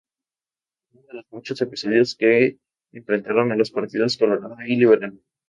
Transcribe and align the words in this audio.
Fue 0.89 0.99
uno 1.01 1.07
de 1.09 1.13
los 1.17 1.25
muchos 1.31 1.61
episodios 1.61 2.15
que 2.15 2.57
enfrentaron 2.91 3.51
a 3.51 3.55
los 3.55 3.69
partidos 3.69 4.17
Colorado 4.17 4.55
y 4.65 4.75
Liberal. 4.77 5.21